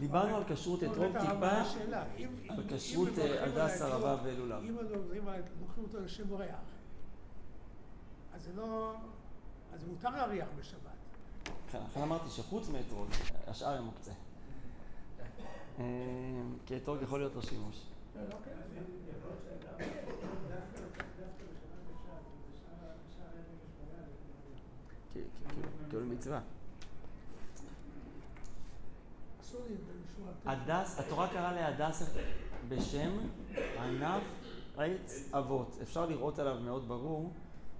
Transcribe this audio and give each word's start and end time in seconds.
דיברנו 0.00 0.36
על 0.36 0.42
כשרות 0.48 0.82
אתרוג 0.82 1.18
טיפה, 1.18 1.50
על 2.48 2.62
כשרות 2.68 3.12
הדס, 3.40 3.82
ערבה 3.82 4.16
ולולב. 4.24 4.62
אם 4.64 4.76
לוקחים 5.60 5.84
אותו 5.84 6.00
לשם 6.00 6.30
אורח, 6.30 6.46
אז 8.34 8.42
זה 8.42 8.50
לא... 8.56 8.94
אז 9.74 9.84
מותר 9.84 10.10
להריח 10.10 10.48
בשבת. 10.58 10.90
כן, 11.70 11.78
לכן 11.90 12.00
אמרתי 12.00 12.30
שחוץ 12.30 12.68
מאתרוג, 12.68 13.08
השאר 13.46 13.76
הם 13.78 13.84
מוקצה. 13.84 14.12
כי 16.66 16.76
אתרוג 16.76 17.02
יכול 17.02 17.18
להיות 17.20 17.34
לו 17.34 17.42
שימוש. 17.42 17.86
כאילו 25.88 26.06
מצווה. 26.06 26.40
הדס, 30.46 31.00
התורה 31.00 31.28
קראה 31.28 31.52
להדס 31.52 32.14
בשם 32.68 33.10
ענף 33.78 34.22
עץ 34.76 35.32
אבות. 35.34 35.78
אפשר 35.82 36.06
לראות 36.06 36.38
עליו 36.38 36.60
מאוד 36.60 36.88
ברור 36.88 37.32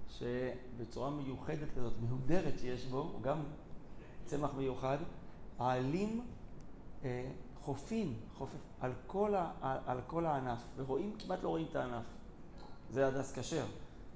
שבצורה 0.07 1.09
מיוחדת 1.09 1.67
כזאת, 1.75 1.93
מהודרת 2.01 2.59
שיש 2.59 2.85
בו, 2.85 2.97
הוא 3.13 3.21
גם 3.21 3.43
צמח 4.25 4.53
מיוחד, 4.53 4.97
העלים 5.59 6.21
אה, 7.03 7.31
חופים, 7.55 8.19
חופף, 8.33 8.57
על 8.79 8.91
כל, 9.07 9.35
ה, 9.35 9.51
על 9.85 10.01
כל 10.07 10.25
הענף, 10.25 10.61
ורואים, 10.75 11.15
כמעט 11.19 11.43
לא 11.43 11.49
רואים 11.49 11.67
את 11.69 11.75
הענף. 11.75 12.05
זה 12.89 13.07
הדס 13.07 13.39
כשר, 13.39 13.65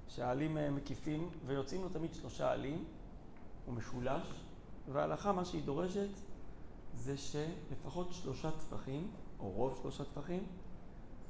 שהעלים 0.08 0.58
אה, 0.58 0.72
מקיפים 0.72 1.30
ויוצאים 1.46 1.82
לו 1.82 1.90
תמיד 1.90 2.14
שלושה 2.14 2.52
עלים, 2.52 2.84
הוא 3.66 3.74
משולש, 3.74 4.28
וההלכה, 4.92 5.32
מה 5.32 5.46
שהיא 5.46 5.64
דורשת, 5.64 6.10
זה 6.96 7.18
שלפחות 7.18 8.14
שלושה 8.14 8.52
טפחים, 8.52 9.12
או 9.40 9.50
רוב 9.50 9.80
שלושה 9.82 10.04
טפחים, 10.04 10.44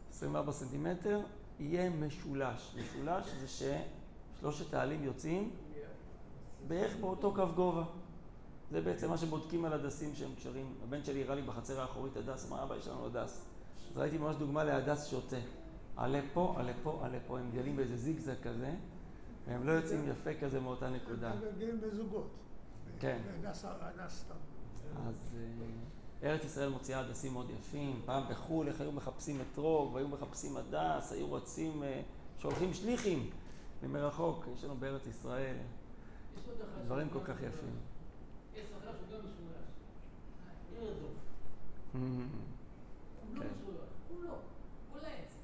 24 0.09 0.51
סנטימטר, 0.51 1.21
יהיה 1.59 1.89
משולש. 1.89 2.75
משולש 2.79 3.25
זה 3.39 3.47
ששלושת 4.37 4.73
העלים 4.73 5.03
יוצאים 5.03 5.51
בערך 6.67 6.95
באותו 6.95 7.33
קו 7.33 7.47
גובה. 7.55 7.83
זה 8.71 8.81
בעצם 8.81 9.09
מה 9.09 9.17
שבודקים 9.17 9.65
על 9.65 9.73
הדסים 9.73 10.15
שהם 10.15 10.35
קשרים. 10.35 10.73
הבן 10.83 11.03
שלי 11.03 11.23
הראה 11.23 11.35
לי 11.35 11.41
בחצר 11.41 11.81
האחורית 11.81 12.17
הדס, 12.17 12.51
אמר, 12.51 12.63
אבא, 12.63 12.75
יש 12.75 12.87
לנו 12.87 13.05
הדס. 13.05 13.45
אז 13.91 13.97
ראיתי 13.97 14.17
ממש 14.17 14.35
דוגמה 14.35 14.63
להדס 14.63 15.07
שוטה. 15.07 15.35
עלה 15.97 16.19
פה, 16.33 16.55
עלה 16.57 16.71
פה, 16.83 16.99
עלה 17.03 17.17
פה. 17.27 17.39
הם 17.39 17.51
גלים 17.51 17.75
באיזה 17.75 17.97
זיגזג 17.97 18.41
כזה, 18.43 18.75
והם 19.47 19.67
לא 19.67 19.71
יוצאים 19.71 20.07
יפה 20.07 20.33
כזה 20.33 20.59
מאותה 20.59 20.89
נקודה. 20.89 21.31
הם 21.31 21.39
גלים 21.59 21.81
בזוגות. 21.81 22.27
כן. 22.99 23.21
הדס 23.41 23.65
סתם. 24.09 24.54
אז 25.07 25.35
ארץ 26.23 26.43
ישראל 26.43 26.69
מוציאה 26.69 26.99
הדסים 26.99 27.33
מאוד 27.33 27.49
יפים. 27.49 28.01
פעם 28.05 28.23
בחו"ל, 28.29 28.67
איך 28.67 28.81
היו 28.81 28.91
מחפשים 28.91 29.41
אתרוג, 29.41 29.93
והיו 29.93 30.07
מחפשים 30.07 30.57
הדס, 30.57 31.11
היו 31.11 31.33
רצים, 31.33 31.83
שולחים 32.37 32.73
שליחים 32.73 33.29
ממרחוק. 33.83 34.45
יש 34.53 34.63
לנו 34.63 34.75
בארץ 34.75 35.07
ישראל 35.07 35.55
דברים 36.85 37.09
כל 37.09 37.19
כך 37.23 37.35
יפים. 37.41 37.75
יש 38.55 38.69
שכר 38.69 38.91
שהוא 38.97 39.07
גם 39.11 39.19
משולש. 39.19 39.69
ירדוף. 40.73 41.11
הוא 41.93 42.01
לא 43.33 43.43
משולש. 43.45 44.23
לא. 44.23 44.37
הוא 44.91 45.01
לעץ. 45.01 45.37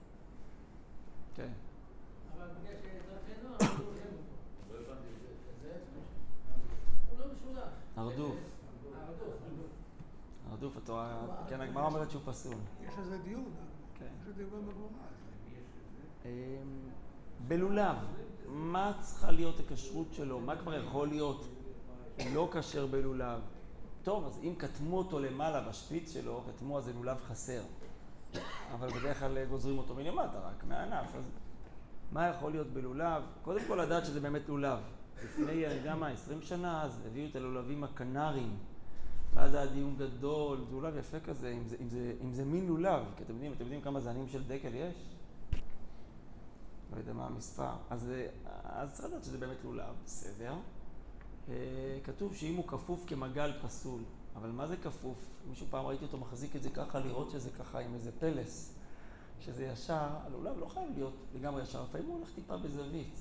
כן. 1.35 1.49
אבל 2.37 2.47
בגלל 2.47 2.73
שאזרחי 2.81 3.31
נוער, 3.43 3.57
הוא 4.67 4.75
לא 4.75 4.93
הוא 7.09 7.19
לא 7.19 7.25
משולש. 7.33 7.73
הרדוף. 7.95 8.50
הרדוף, 10.61 10.77
התורה, 10.77 11.25
כן, 11.49 11.61
הגמרא 11.61 11.85
אומרת 11.85 12.11
שהוא 12.11 12.21
פסול. 12.25 12.55
יש 12.87 12.93
על 12.97 13.03
זה 13.03 13.17
דיון, 13.17 13.45
כן. 13.99 14.05
יש 14.21 14.27
על 14.27 14.33
זה 14.33 14.43
דיון 14.43 14.67
בגמרא. 14.67 16.31
בלולב, 17.47 17.95
מה 18.47 18.93
צריכה 18.99 19.31
להיות 19.31 19.59
הכשרות 19.59 20.07
שלו? 20.13 20.39
מה 20.39 20.55
כבר 20.55 20.73
יכול 20.73 21.07
להיות 21.07 21.47
לא 22.33 22.49
כשר 22.51 22.87
בלולב? 22.87 23.41
טוב, 24.03 24.25
אז 24.25 24.39
אם 24.43 24.55
כתמו 24.59 24.97
אותו 24.97 25.19
למעלה 25.19 25.69
בשפיץ 25.69 26.13
שלו, 26.13 26.43
כתמו 26.47 26.77
אז 26.77 26.85
זה 26.85 26.93
לולב 26.93 27.17
חסר. 27.17 27.61
אבל 28.71 28.89
בדרך 28.89 29.19
כלל 29.19 29.45
גוזרים 29.45 29.77
אותו 29.77 29.95
מלמטה, 29.95 30.39
רק 30.39 30.63
מהענף. 30.63 31.15
אז 31.15 31.23
מה 32.11 32.27
יכול 32.27 32.51
להיות 32.51 32.67
בלולב? 32.67 33.23
קודם 33.41 33.61
כל 33.67 33.75
לדעת 33.75 34.05
שזה 34.05 34.19
באמת 34.19 34.49
לולב. 34.49 34.79
לפני, 35.23 35.65
מה, 35.99 36.07
20 36.07 36.41
שנה, 36.41 36.83
אז 36.83 37.01
הביאו 37.07 37.29
את 37.29 37.35
הלולבים 37.35 37.83
הקנריים. 37.83 38.57
ואז 39.33 39.53
היה 39.53 39.65
דיון 39.65 39.95
גדול, 39.97 40.65
זה 40.93 40.99
יפה 40.99 41.19
כזה, 41.19 41.51
אם 41.51 41.67
זה, 41.67 41.75
אם 41.81 41.89
זה, 41.89 42.13
אם 42.21 42.33
זה 42.33 42.45
מין 42.45 42.67
לולב, 42.67 43.05
כי 43.17 43.23
אתם 43.23 43.33
יודעים, 43.33 43.53
אתם 43.53 43.61
יודעים 43.61 43.81
כמה 43.81 43.99
זנים 43.99 44.27
של 44.27 44.43
דקל 44.47 44.75
יש? 44.75 44.95
לא 46.93 46.97
יודע 46.97 47.13
מה 47.13 47.27
המספר. 47.27 47.73
אז, 47.89 48.11
אז 48.63 48.93
צריך 48.93 49.09
לדעת 49.09 49.23
שזה 49.23 49.37
באמת 49.37 49.57
לולב, 49.63 49.93
בסדר. 50.05 50.53
כתוב 52.03 52.35
שאם 52.35 52.55
הוא 52.55 52.67
כפוף 52.67 53.03
כמגל 53.07 53.51
פסול, 53.61 54.01
אבל 54.35 54.49
מה 54.49 54.67
זה 54.67 54.77
כפוף? 54.77 55.17
מישהו 55.49 55.65
פעם 55.69 55.85
ראיתי 55.85 56.05
אותו 56.05 56.17
מחזיק 56.17 56.55
את 56.55 56.63
זה 56.63 56.69
ככה, 56.69 56.99
לראות 56.99 57.29
שזה 57.29 57.49
ככה 57.49 57.79
עם 57.79 57.93
איזה 57.93 58.11
פלס, 58.19 58.73
שזה 59.39 59.65
ישר, 59.65 60.07
הלולב 60.25 60.59
לא 60.59 60.65
חייב 60.65 60.89
להיות 60.95 61.13
לגמרי 61.35 61.63
ישר, 61.63 61.83
לפעמים 61.83 62.07
הוא 62.07 62.15
הולך 62.17 62.29
טיפה 62.35 62.57
בזווית. 62.57 63.19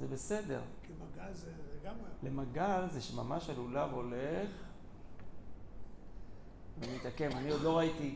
זה 0.00 0.06
בסדר. 0.06 0.60
כי 0.82 0.92
מגל 0.92 1.32
זה 1.32 1.50
לגמרי. 1.80 2.08
למגל 2.22 2.86
זה 2.90 3.00
שממש 3.00 3.50
הלולב 3.50 3.92
הולך 3.92 4.50
ומתעקם. 7.04 7.36
אני 7.36 7.50
עוד 7.50 7.60
לא 7.60 7.78
ראיתי 7.78 8.14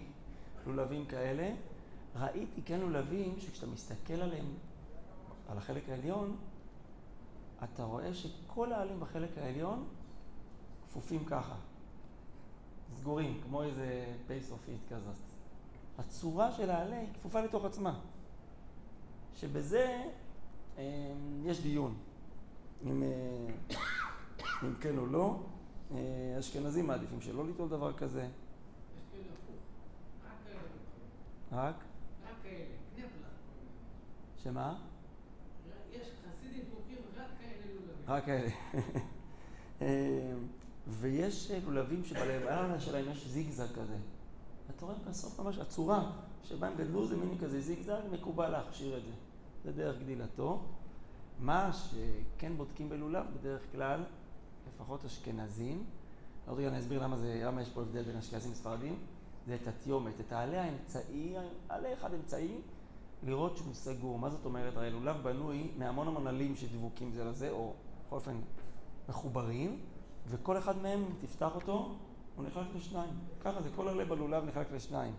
לולבים 0.66 1.06
כאלה. 1.06 1.54
ראיתי 2.16 2.62
כן 2.62 2.80
לולבים 2.80 3.34
שכשאתה 3.40 3.66
מסתכל 3.66 4.12
עליהם, 4.12 4.46
על 5.48 5.58
החלק 5.58 5.88
העליון, 5.88 6.36
אתה 7.64 7.84
רואה 7.84 8.14
שכל 8.14 8.72
העלים 8.72 9.00
בחלק 9.00 9.38
העליון 9.38 9.88
כפופים 10.82 11.24
ככה. 11.24 11.54
סגורים, 12.96 13.40
כמו 13.44 13.62
איזה 13.62 14.14
פייסופית 14.26 14.80
כזאת. 14.90 15.16
הצורה 15.98 16.52
של 16.52 16.70
העלה 16.70 16.98
היא 16.98 17.08
כפופה 17.14 17.40
לתוך 17.40 17.64
עצמה. 17.64 18.00
שבזה 19.36 20.02
יש 21.44 21.60
דיון, 21.62 21.94
אם, 22.84 23.02
אם 24.62 24.74
כן 24.80 24.98
או 24.98 25.06
לא. 25.06 25.36
אשכנזים 26.38 26.86
מעדיפים 26.86 27.20
שלא 27.20 27.46
ליטול 27.46 27.68
דבר 27.68 27.92
כזה. 27.92 28.22
יש 28.22 28.28
כאלה 29.12 29.24
הפוך. 29.32 29.56
רק. 31.52 31.74
רק? 32.24 32.34
כאלה. 32.42 32.64
קנפלה. 32.96 33.28
שמה? 34.42 34.78
יש 35.92 36.08
חסידים 36.08 36.64
פורקים 36.70 36.98
רק 37.16 37.26
כאלה 37.40 37.74
לולבים. 37.74 38.04
רק 38.06 38.24
כאלה. 38.24 38.50
ויש 41.00 41.50
לולבים 41.66 42.04
שבלמעלה 42.04 42.80
שלהם 42.80 43.10
יש 43.10 43.26
זיגזג 43.26 43.72
כזה. 43.74 43.96
אתה 44.76 44.86
רואה 44.86 44.96
בסוף 45.08 45.40
ממש 45.40 45.58
הצורה 45.58 46.10
שבה 46.44 46.66
הם 46.66 46.74
גדלו 46.76 47.06
זה 47.06 47.16
מין 47.16 47.38
כזה 47.38 47.60
זיגזג, 47.60 48.00
מקובל 48.12 48.48
להכשיר 48.48 48.98
את 48.98 49.02
זה. 49.02 49.12
זה 49.64 49.72
דרך 49.72 49.98
גדילתו. 49.98 50.62
מה 51.40 51.70
שכן 51.72 52.56
בודקים 52.56 52.88
בלולב 52.88 53.24
בדרך 53.38 53.62
כלל, 53.72 54.04
לפחות 54.68 55.04
אשכנזים, 55.04 55.84
עוד 56.46 56.58
רגע 56.58 56.68
אני 56.68 56.78
אסביר 56.78 57.02
למה, 57.02 57.16
זה, 57.16 57.42
למה 57.44 57.62
יש 57.62 57.68
פה 57.68 57.80
הבדל 57.80 58.02
בין 58.02 58.16
אשכנזים 58.16 58.52
לספרדים, 58.52 58.98
זה 59.48 59.54
את 59.54 59.68
התיומת, 59.68 60.20
את 60.20 60.32
העלה 60.32 60.62
האמצעי, 60.62 61.34
עלה 61.68 61.92
אחד 61.92 62.14
אמצעי, 62.14 62.60
לראות 63.22 63.56
שהוא 63.56 63.74
סגור. 63.74 64.18
מה 64.18 64.30
זאת 64.30 64.44
אומרת? 64.44 64.76
הרי 64.76 64.90
לולב 64.90 65.16
בנוי 65.22 65.70
מהמון 65.78 66.08
המון 66.08 66.26
עלים 66.26 66.56
שדבוקים 66.56 67.12
זה 67.12 67.24
לזה, 67.24 67.50
או 67.50 67.72
בכל 68.06 68.16
אופן 68.16 68.40
מחוברים, 69.08 69.78
וכל 70.26 70.58
אחד 70.58 70.76
מהם, 70.82 71.04
אם 71.04 71.12
תפתח 71.20 71.54
אותו, 71.54 71.96
הוא 72.36 72.44
נחלק 72.46 72.66
לשניים. 72.76 73.14
ככה 73.40 73.62
זה, 73.62 73.68
כל 73.76 73.88
עלה 73.88 74.04
בלולב 74.04 74.44
נחלק 74.44 74.72
לשניים. 74.72 75.14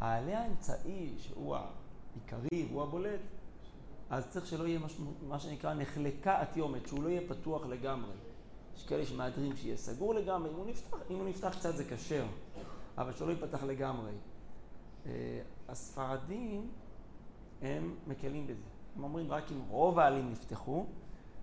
העלה 0.00 0.40
האמצעי, 0.40 1.14
שהוא 1.18 1.56
העיקרי 1.56 2.66
והוא 2.70 2.82
הבולט, 2.82 3.20
אז 4.10 4.28
צריך 4.28 4.46
שלא 4.46 4.66
יהיה 4.66 4.78
משהו, 4.78 5.04
מה 5.28 5.38
שנקרא 5.38 5.74
נחלקה 5.74 6.42
התיומת, 6.42 6.88
שהוא 6.88 7.02
לא 7.02 7.08
יהיה 7.08 7.20
פתוח 7.28 7.66
לגמרי. 7.66 8.14
יש 8.76 8.84
כאלה 8.86 9.06
שמהדרים 9.06 9.56
שיהיה 9.56 9.76
סגור 9.76 10.14
לגמרי, 10.14 10.50
אם 10.50 10.54
הוא 10.54 10.66
נפתח, 10.66 10.96
אם 11.10 11.16
הוא 11.16 11.28
נפתח 11.28 11.54
קצת 11.58 11.76
זה 11.76 11.84
כשר, 11.84 12.26
אבל 12.98 13.12
שלא 13.12 13.30
ייפתח 13.30 13.62
לגמרי. 13.62 14.12
הספרדים, 15.68 16.70
הם 17.62 17.94
מקלים 18.06 18.46
בזה. 18.46 18.62
הם 18.96 19.04
אומרים 19.04 19.32
רק 19.32 19.52
אם 19.52 19.60
רוב 19.68 19.98
העלים 19.98 20.30
נפתחו, 20.30 20.86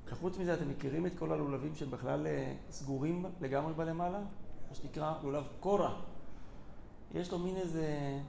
וחוץ 0.06 0.38
מזה 0.38 0.54
אתם 0.54 0.70
מכירים 0.70 1.06
את 1.06 1.12
כל 1.18 1.32
הלולבים 1.32 1.76
שהם 1.76 1.92
בכלל 1.92 2.28
סגורים 2.70 3.26
לגמרי 3.42 3.74
בלמעלה? 3.74 4.20
מה 4.70 4.76
שנקרא 4.76 5.14
לולב 5.24 5.48
קורה. 5.60 6.02
יש 7.14 7.32
לו 7.32 7.40
מין 7.40 7.56
איזה 7.56 8.20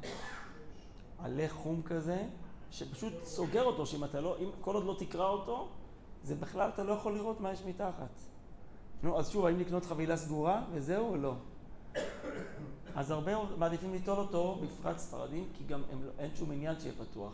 עלה 1.19 1.49
חום 1.49 1.83
כזה, 1.83 2.29
שפשוט 2.71 3.13
סוגר 3.23 3.65
אותו, 3.65 3.87
שאם 3.87 4.05
אתה 4.05 4.21
לא, 4.21 4.37
אם 4.39 4.51
כל 4.61 4.75
עוד 4.75 4.85
לא 4.85 4.97
תקרא 4.99 5.29
אותו, 5.29 5.69
זה 6.23 6.35
בכלל 6.35 6.69
אתה 6.69 6.85
לא 6.85 6.93
יכול 6.93 7.15
לראות 7.15 7.41
מה 7.41 7.53
יש 7.53 7.63
מתחת. 7.65 8.21
נו, 9.03 9.19
אז 9.19 9.31
שוב, 9.31 9.47
האם 9.47 9.59
לקנות 9.59 9.85
חבילה 9.85 10.17
סגורה, 10.17 10.65
וזהו 10.73 11.11
או 11.11 11.17
לא? 11.17 11.35
אז 12.97 13.11
הרבה 13.11 13.33
מעדיפים 13.59 13.93
ליטול 13.93 14.19
אותו, 14.19 14.59
בפרט 14.63 14.99
ספרדים, 14.99 15.49
כי 15.55 15.65
גם 15.65 15.83
הם, 15.93 16.03
לא- 16.05 16.11
אין 16.19 16.31
שום 16.35 16.51
עניין 16.51 16.81
שיהיה 16.81 16.95
פתוח. 16.95 17.33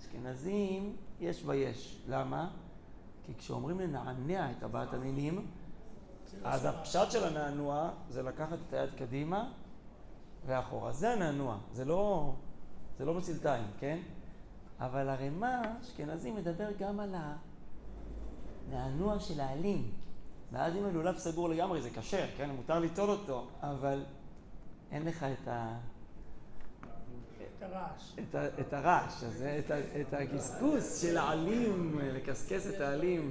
אשכנזים, 0.00 0.96
יש 1.20 1.42
ויש. 1.46 2.02
למה? 2.08 2.50
כי 3.26 3.32
כשאומרים 3.38 3.80
לנענע 3.80 4.50
את 4.50 4.56
טבעת 4.58 4.94
המינים, 4.94 5.46
אז 6.44 6.64
הפשט 6.64 7.10
של 7.10 7.24
הנענוע 7.24 7.90
זה 8.10 8.22
לקחת 8.22 8.58
את 8.68 8.74
היד 8.74 8.90
קדימה 8.98 9.50
ואחורה. 10.46 10.92
זה 10.92 11.12
הנענוע, 11.12 11.58
זה 11.72 11.84
לא, 11.84 12.32
זה 12.98 13.04
לא 13.04 13.14
מצלתיים, 13.14 13.64
כן? 13.78 13.98
אבל 14.80 15.08
הרמ"א, 15.08 15.62
אשכנזי, 15.82 16.30
מדבר 16.30 16.68
גם 16.78 17.00
על 17.00 17.14
הנענוע 18.68 19.18
של 19.20 19.40
העלים. 19.40 19.90
ואז 20.52 20.76
אם 20.76 20.84
הלולב 20.84 21.18
סגור 21.18 21.48
לגמרי 21.48 21.82
זה 21.82 21.90
כשר, 21.90 22.26
כן? 22.36 22.50
מותר 22.50 22.78
ליטול 22.78 23.10
אותו, 23.10 23.46
אבל 23.60 24.04
אין 24.92 25.04
לך 25.04 25.22
את 25.22 25.48
ה... 25.48 25.78
את 27.58 27.62
הרעש. 27.62 28.12
את, 28.18 28.34
ה, 28.34 28.46
את 28.60 28.72
הרעש, 28.72 29.24
אז 29.24 29.44
את, 29.58 29.70
ה, 29.70 29.78
את 30.00 30.14
הקשקוש 30.14 30.84
של 30.84 31.18
העלים, 31.18 31.98
לקשקש 32.02 32.66
את 32.66 32.80
העלים. 32.80 33.30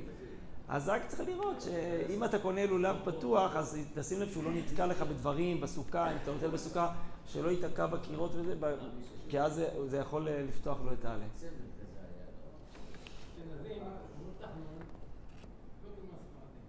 אז 0.67 0.89
רק 0.89 1.01
צריך 1.07 1.29
לראות 1.29 1.61
שאם 1.61 2.23
אתה 2.23 2.39
קונה 2.39 2.65
לולב 2.65 2.95
פתוח, 3.03 3.55
אז 3.55 3.77
תשים 3.93 4.21
לב 4.21 4.31
שהוא 4.31 4.43
לא 4.43 4.51
נתקע 4.51 4.85
לך 4.85 5.01
בדברים, 5.01 5.61
בסוכה, 5.61 6.11
אם 6.11 6.17
אתה 6.23 6.31
נוטל 6.31 6.47
בסוכה, 6.47 6.93
שלא 7.27 7.49
ייתקע 7.49 7.85
בקירות 7.85 8.31
וזה, 8.35 8.55
כי 9.29 9.39
אז 9.39 9.53
זה, 9.53 9.69
זה 9.87 9.97
יכול 9.97 10.29
לפתוח 10.29 10.77
לו 10.85 10.93
את 10.93 11.05
העלה. 11.05 11.25
אשכנזים, 11.25 11.51
אמרו 13.81 14.31
תחנון, 14.39 14.79
לא 15.83 15.89
כמו 15.95 16.13
הספרדים. 16.21 16.59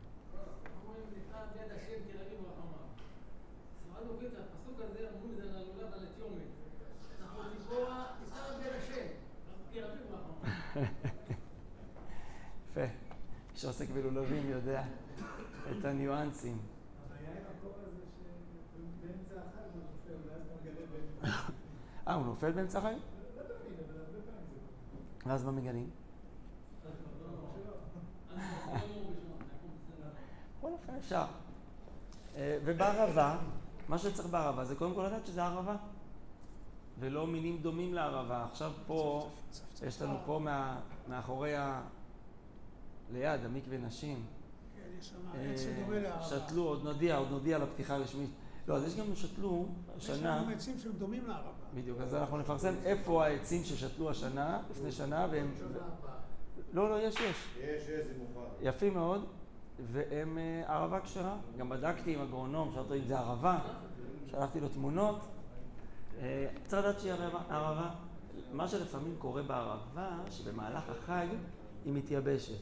אומרים, 0.86 1.04
נקרא 1.10 1.40
ביד 1.54 1.70
השם 1.76 2.00
תל 2.12 2.18
אביב 2.18 2.38
ורחמיו. 2.40 2.86
ספרד 3.84 4.06
אומרים 4.10 4.28
את 4.32 4.38
הפסוק 4.38 4.76
הזה, 4.80 4.98
אמרו 5.08 5.26
את 5.30 5.36
זה 5.36 5.42
על 5.42 5.48
הלולב 5.48 5.92
על 5.92 6.00
התיומת. 6.12 6.50
אנחנו 7.22 7.40
ציפורה, 7.58 7.98
נקרא 8.26 8.42
ביד 8.58 8.72
השם, 8.82 9.06
תל 9.72 9.84
אביב 9.84 10.02
ורחמיו. 10.10 10.52
יפה. 12.70 12.80
מי 12.80 12.86
שעוסק 12.88 12.88
בלולבים 12.88 12.88
יודע 12.88 12.90
את 12.90 12.90
הניואנסים. 12.90 12.90
הבעיה 12.90 12.90
עם 12.90 12.98
הקור 12.98 13.00
הזה 13.00 13.14
שבאמצע 13.14 13.16
החג 13.16 13.16
הוא 13.16 13.24
נופל, 13.54 13.66
ואז 20.30 20.40
אתה 20.42 20.54
מגלה 20.60 20.86
באמצע. 20.92 21.28
אה, 22.08 22.14
הוא 22.14 22.26
נופל 22.26 22.52
באמצע 22.52 22.78
החיים? 22.78 22.98
ואז 25.26 25.44
מה 25.44 25.52
מגלים? 25.52 25.90
בכל 30.58 30.72
אופן 30.72 30.94
אפשר. 30.94 31.24
אה, 32.36 32.58
ובערבה, 32.64 33.38
מה 33.88 33.98
שצריך 33.98 34.28
בערבה 34.28 34.64
זה 34.64 34.74
קודם 34.74 34.94
כל 34.94 35.06
לדעת 35.06 35.26
שזה 35.26 35.44
ערבה. 35.44 35.76
ולא 36.98 37.26
מינים 37.26 37.58
דומים 37.62 37.94
לערבה. 37.94 38.44
עכשיו 38.50 38.72
פה, 38.86 39.28
יש 39.82 40.02
לנו 40.02 40.16
פה 40.26 40.40
מאחורי. 41.08 41.54
ליד, 43.12 43.44
המקווה 43.44 43.78
נשים. 43.78 44.24
כן, 44.76 44.80
יש 44.98 45.08
שם 45.08 45.16
אה, 45.34 45.52
עץ 45.52 45.60
שדומה 45.60 45.98
לערבה. 45.98 46.24
שתלו, 46.24 46.62
עוד 46.62 46.84
נודיע, 46.84 47.16
עוד 47.16 47.30
נודיע 47.30 47.58
לפתיחה 47.58 47.94
הרשמית. 47.94 48.30
לא, 48.68 48.76
אז 48.76 48.84
יש 48.84 48.96
גם 48.96 49.14
שתלו 49.14 49.66
יש 49.96 50.10
השנה, 50.10 50.42
שם 50.44 50.50
עצים 50.50 50.78
שהם 50.78 50.92
דומים 50.92 51.26
לערבה. 51.26 51.50
בדיוק, 51.74 52.00
אז 52.00 52.14
אנחנו 52.14 52.38
נפרסם 52.38 52.74
איפה 52.84 53.26
העצים 53.26 53.64
ששתלו 53.64 54.10
השנה, 54.10 54.62
לפני 54.70 54.92
שנה, 54.92 55.26
והם... 55.30 55.54
לא, 56.72 56.90
לא, 56.90 57.00
יש, 57.00 57.14
יש. 57.14 57.48
יש 57.60 57.88
איזה 57.88 58.12
מוכן. 58.18 58.40
יפים 58.60 58.94
מאוד, 58.94 59.24
והם 59.78 60.38
אה, 60.38 60.74
ערבה 60.74 61.00
כשרה. 61.00 61.36
גם 61.58 61.68
בדקתי 61.68 62.14
עם 62.14 62.20
אגרונום, 62.20 62.72
שאלתי 62.74 62.94
אם 62.94 63.04
זה 63.06 63.18
ערבה, 63.18 63.58
שלחתי 64.30 64.60
לו 64.60 64.68
תמונות. 64.68 65.20
אה, 66.20 66.46
צריך 66.66 66.82
לדעת 66.84 67.00
שהיא 67.00 67.12
ערבה. 67.50 67.90
מה 68.52 68.68
שלפעמים 68.68 69.14
קורה 69.18 69.42
בערבה, 69.42 70.18
שבמהלך 70.30 70.88
החג 70.88 71.26
היא 71.84 71.92
מתייבשת. 71.92 72.58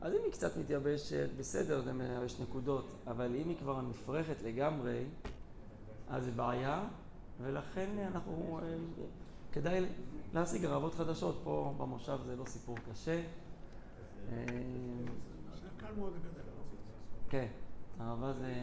אז 0.00 0.12
אם 0.12 0.20
היא 0.24 0.32
קצת 0.32 0.56
מתייבשת, 0.56 1.28
בסדר, 1.38 1.80
זה 1.80 1.92
מ- 1.92 2.24
יש 2.24 2.40
נקודות, 2.40 2.84
אבל 3.06 3.34
אם 3.36 3.48
היא 3.48 3.56
כבר 3.58 3.80
נפרחת 3.82 4.42
לגמרי, 4.44 5.04
אז 6.08 6.24
זה 6.24 6.30
בעיה, 6.30 6.88
ולכן 7.42 7.90
אנחנו, 7.98 8.60
אה, 8.62 8.74
כדאי 9.52 9.84
להשיג 10.34 10.64
ערבות 10.64 10.94
חדשות. 10.94 11.40
פה 11.44 11.74
במושב 11.78 12.18
זה 12.26 12.36
לא 12.36 12.44
סיפור 12.44 12.76
קשה. 12.92 13.22
אה, 14.32 14.44
זה 15.62 15.68
קל 15.76 15.92
מאוד 15.98 16.12
לגדל 16.12 16.40
ערבות. 16.40 16.78
כן, 17.28 17.46
ערבה 18.00 18.32
זה 18.32 18.54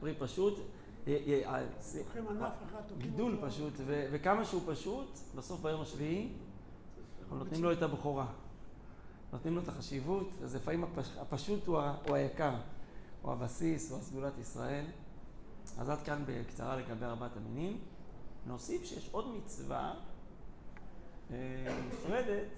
פרי 0.00 0.14
פשוט. 0.18 0.58
י- 1.06 1.10
י- 1.10 1.44
ה- 1.44 1.58
זה- 1.80 1.98
לוקחים 1.98 2.28
ענף 2.28 2.54
אחד, 2.66 2.80
תוקעים 2.88 3.00
גידול. 3.10 3.38
פשוט, 3.46 3.72
וכמה 3.86 4.44
שהוא 4.44 4.62
פשוט, 4.66 5.08
בסוף 5.36 5.60
ביום 5.62 5.80
השביעי 5.80 6.32
אנחנו 7.22 7.36
נותנים 7.38 7.62
לו 7.64 7.72
את 7.72 7.82
הבכורה. 7.82 8.26
נותנים 9.36 9.54
לו 9.56 9.62
את 9.62 9.68
החשיבות, 9.68 10.28
אז 10.44 10.56
לפעמים 10.56 10.84
הפש- 10.84 11.18
הפשוט 11.20 11.66
הוא, 11.66 11.78
ה- 11.78 11.94
הוא 12.08 12.16
היקר, 12.16 12.54
הוא 13.22 13.32
הבסיס, 13.32 13.90
הוא 13.90 13.98
הסגולת 13.98 14.38
ישראל. 14.38 14.84
אז 15.78 15.88
עד 15.90 16.02
כאן 16.02 16.22
בקצרה 16.26 16.76
לגבי 16.76 17.04
ארבעת 17.04 17.36
המינים. 17.36 17.78
נוסיף 18.46 18.84
שיש 18.84 19.08
עוד 19.12 19.24
מצווה 19.36 19.94
אה, 21.30 21.36
נפרדת 21.88 22.48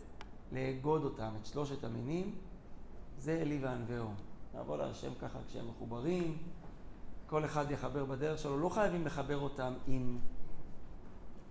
לאגוד 0.53 1.05
אותם, 1.05 1.31
את 1.41 1.47
שלושת 1.47 1.85
המינים, 1.85 2.35
זה 3.19 3.39
אלי 3.43 3.59
וענווהו. 3.65 4.09
נעבור 4.55 4.77
להשם 4.77 5.13
ככה 5.21 5.39
כשהם 5.49 5.69
מחוברים, 5.69 6.39
כל 7.27 7.45
אחד 7.45 7.71
יחבר 7.71 8.05
בדרך 8.05 8.39
שלו, 8.39 8.59
לא 8.59 8.69
חייבים 8.69 9.07
לחבר 9.07 9.39
אותם 9.39 9.73
עם, 9.87 10.19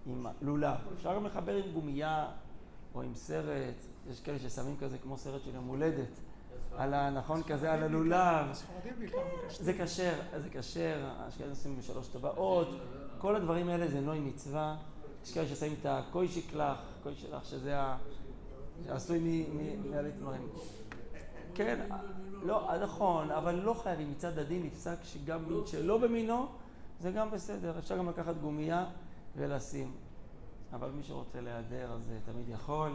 עם 0.06 0.26
לולב, 0.42 0.78
אפשר 0.94 1.16
גם 1.16 1.26
לחבר 1.26 1.56
עם 1.56 1.72
גומייה 1.74 2.32
עם 3.02 3.16
סרט, 3.16 3.76
יש 4.12 4.20
כאלה 4.22 4.40
ששמים 4.40 4.76
כזה 4.80 4.98
כמו 4.98 5.18
סרט 5.18 5.42
של 5.46 5.56
יום 5.56 5.68
הולדת, 5.68 6.10
על 6.78 6.94
ה... 6.94 7.10
נכון 7.10 7.44
כזה 7.44 7.74
על 7.74 7.84
הלולב, 7.84 8.46
מקשטים. 8.50 9.66
זה 9.66 9.74
כשר, 9.74 10.14
זה 10.38 10.50
כשר, 10.50 11.10
האשכנזים 11.18 11.50
עושים 11.50 11.78
בשלוש 11.78 12.08
טבעות, 12.08 12.68
כל 13.18 13.36
הדברים 13.36 13.70
האלה 13.70 13.88
זה 13.88 14.00
נוי 14.02 14.20
מצווה. 14.20 14.76
יש 15.24 15.34
כאלה 15.34 15.48
ששמים 15.48 15.76
את 15.82 15.86
הקוי 15.86 16.28
שקלח, 16.28 16.78
קוי 17.04 17.16
שלח, 17.16 17.44
שזה 17.44 17.80
ה... 17.80 17.98
שעשוי 18.86 19.20
מ- 19.20 19.58
מ- 19.58 19.92
מעלי 19.92 20.12
תמרים. 20.12 20.48
כן, 21.56 21.80
לא, 22.44 22.70
נכון, 22.84 23.32
אבל 23.32 23.56
לא 23.56 23.74
חייבים. 23.74 24.12
מצד 24.12 24.38
הדין 24.38 24.64
נפסק 24.66 24.96
שגם 25.04 25.50
מין 25.50 25.66
שלא 25.66 25.98
במינו, 25.98 26.48
זה 27.02 27.12
גם 27.12 27.32
בסדר. 27.32 27.80
אפשר 27.80 27.98
גם 27.98 28.10
לקחת 28.10 28.36
גומייה 28.42 28.86
ולשים. 29.38 29.92
אבל 30.74 30.90
מי 30.90 31.04
שרוצה 31.04 31.42
להיעדר, 31.42 31.92
אז 31.92 32.12
אה, 32.12 32.18
תמיד 32.26 32.50
יכול. 32.50 32.92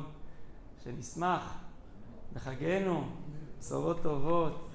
שנשמח 0.85 1.59
בחגינו, 2.33 3.05
בשורות 3.59 4.03
טובות. 4.03 4.72